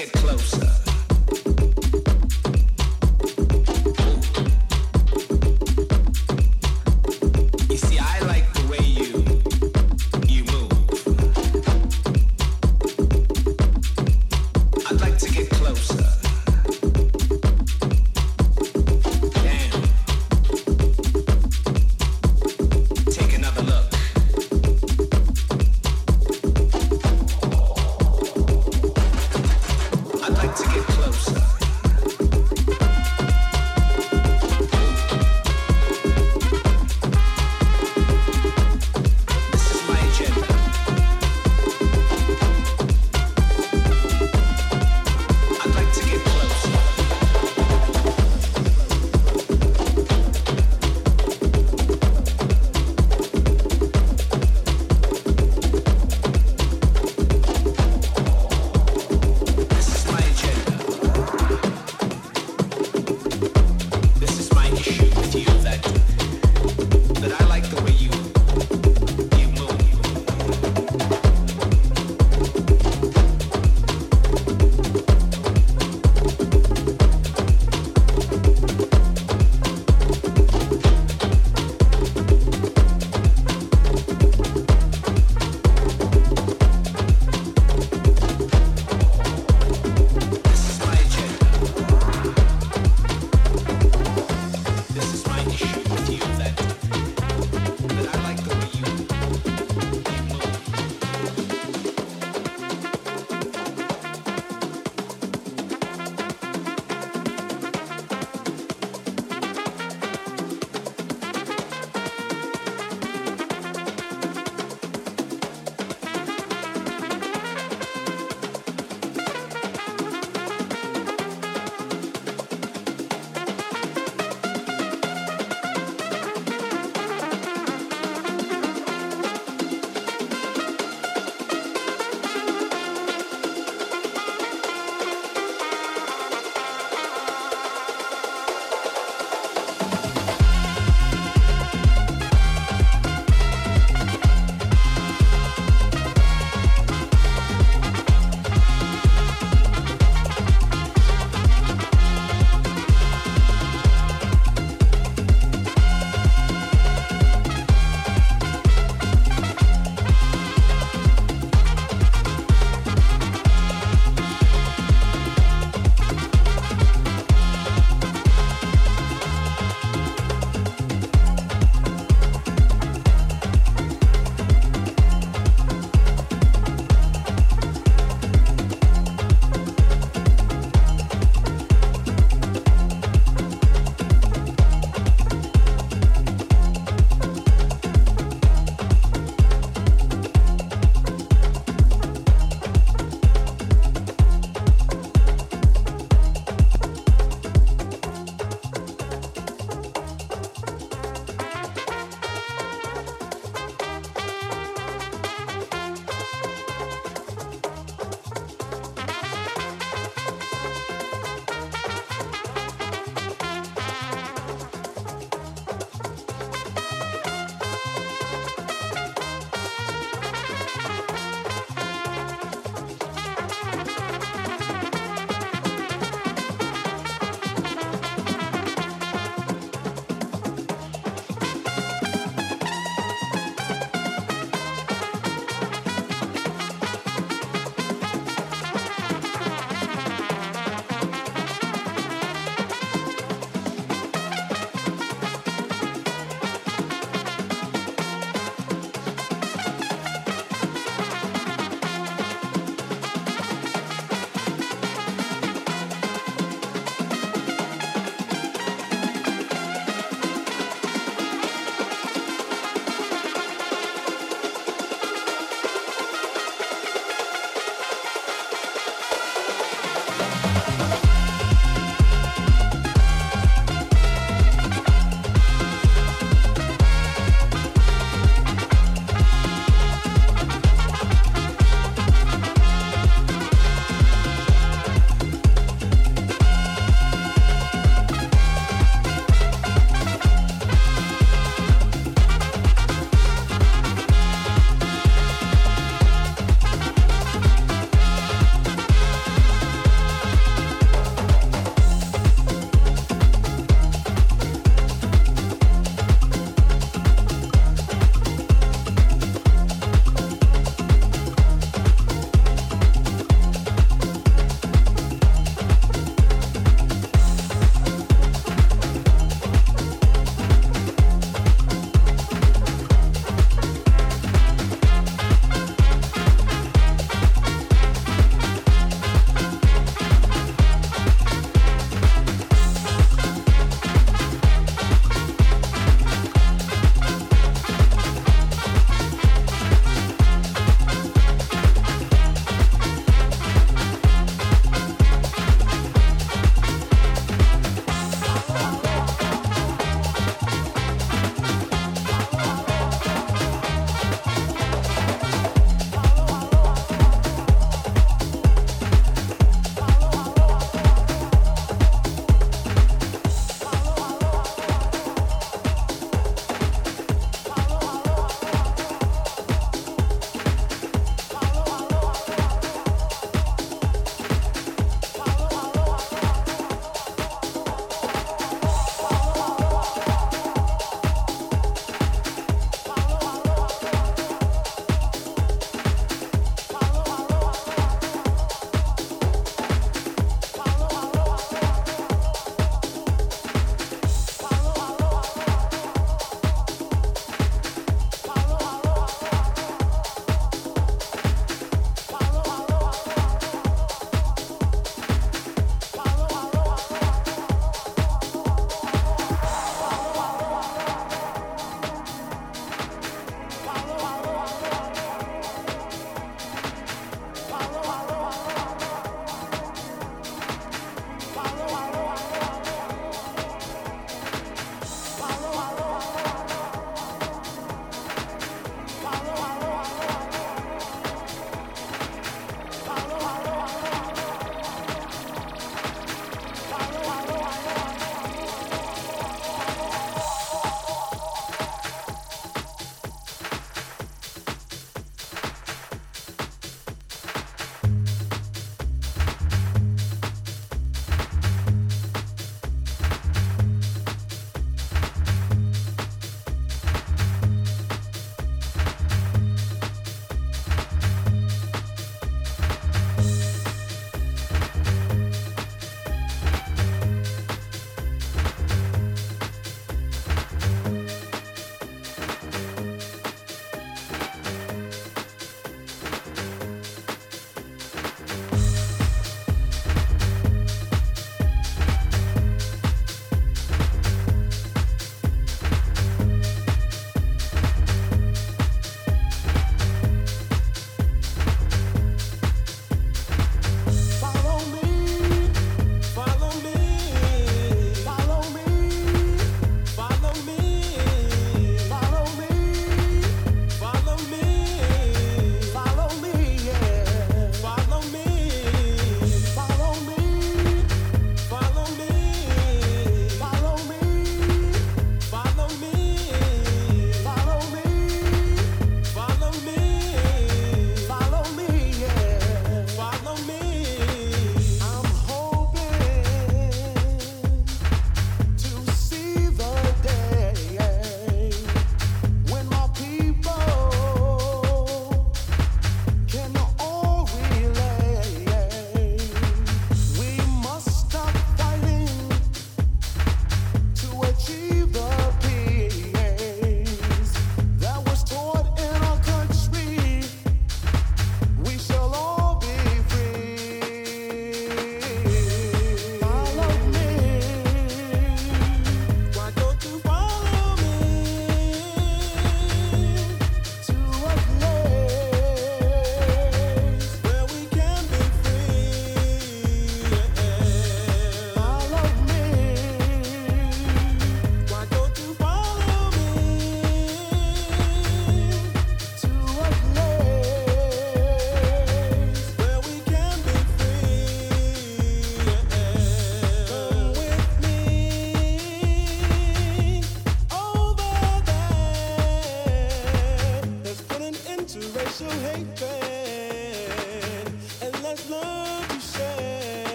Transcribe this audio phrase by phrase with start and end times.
[0.00, 0.06] You
[7.76, 9.06] see, I like the way you
[10.26, 10.72] you move.
[14.86, 16.19] I'd like to get closer.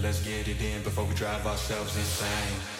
[0.00, 2.79] Let's get it in before we drive ourselves insane.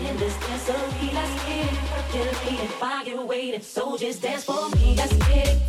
[0.00, 0.68] in this dance,
[1.12, 1.78] Let's get it,
[2.10, 4.94] Kill me if I While you waiting, soldiers dance for me.
[4.94, 5.61] that's it.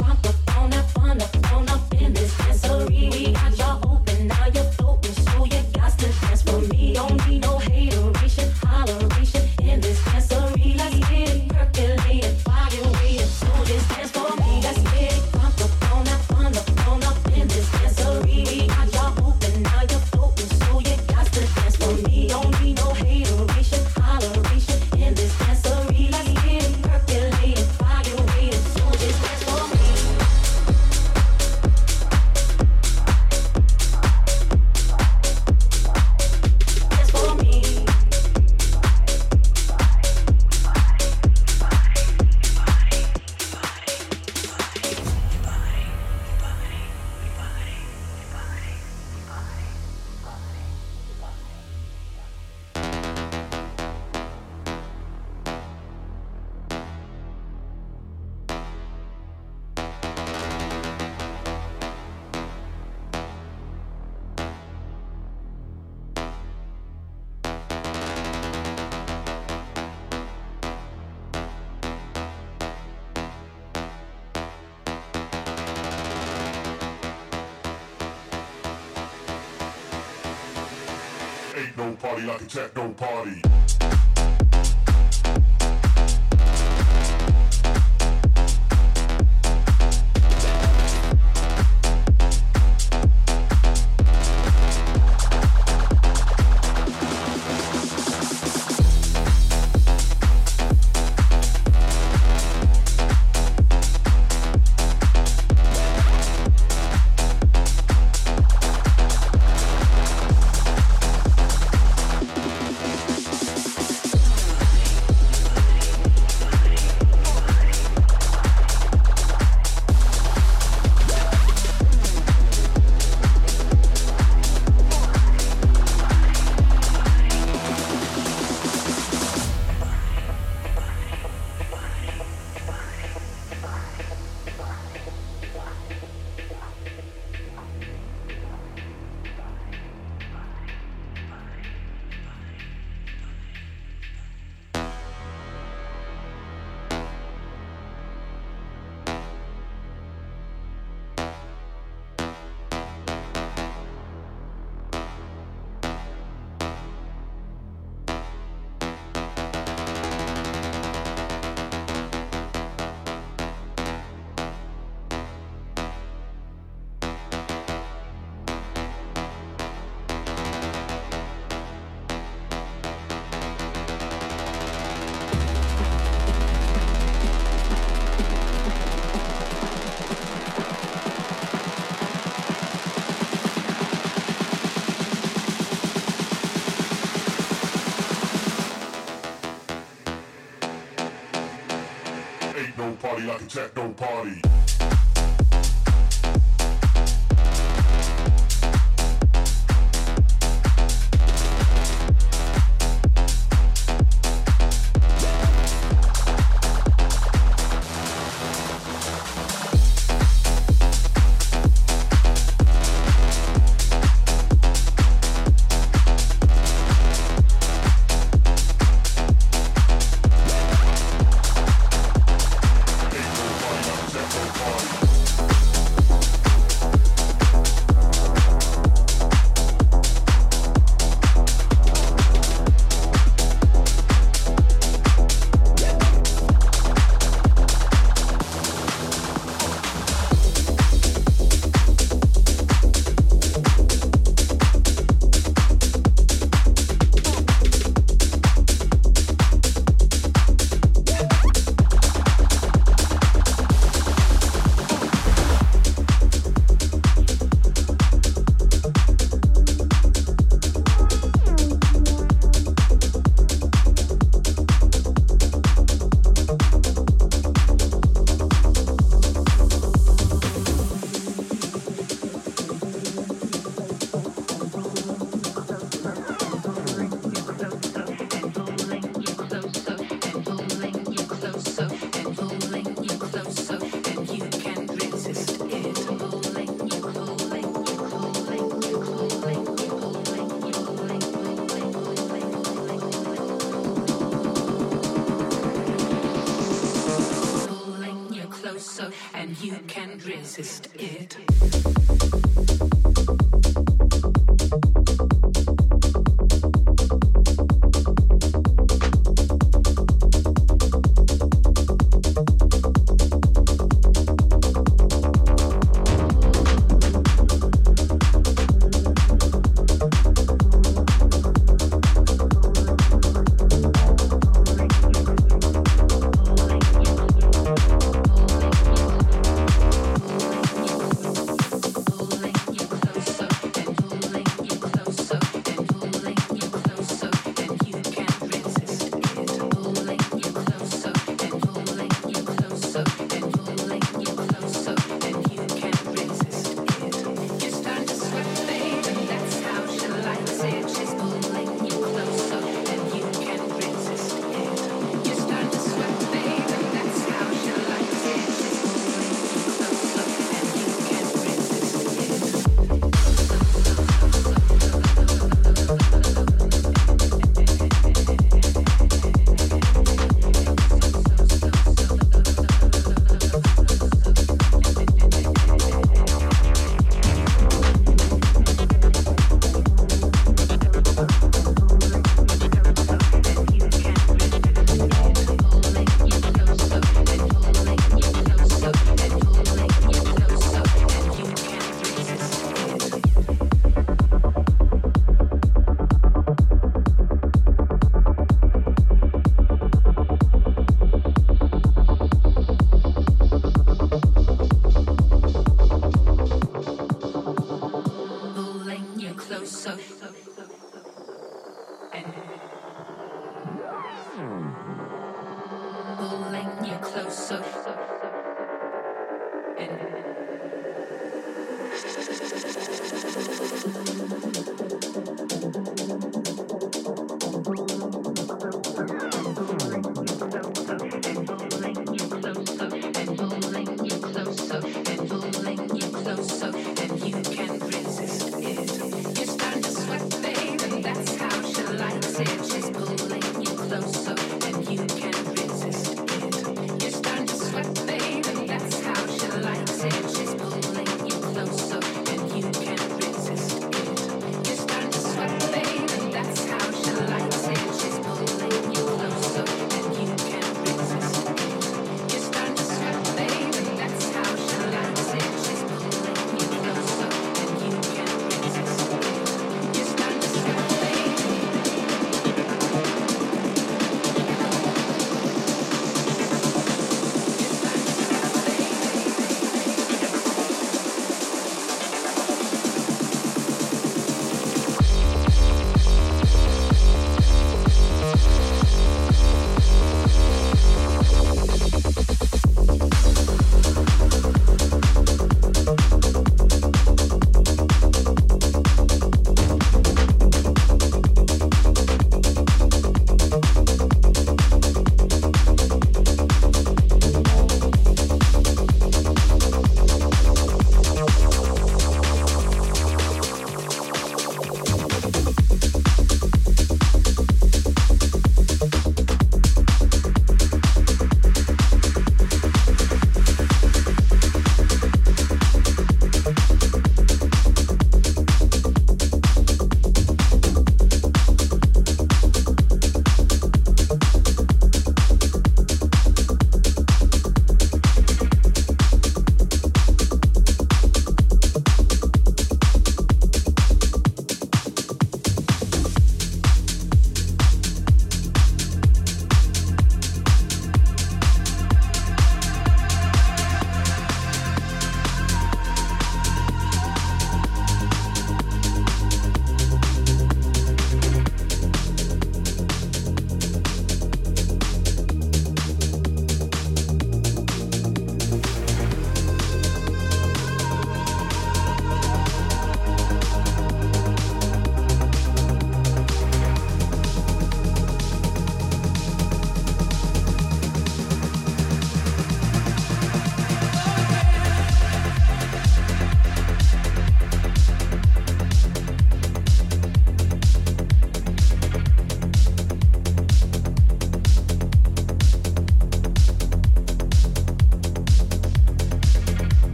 [193.13, 194.52] Party like a techno party.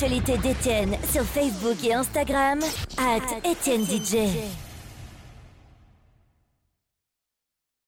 [0.00, 2.58] L'actualité d'Étienne sur Facebook et Instagram,
[2.96, 4.59] at Étienne DJ.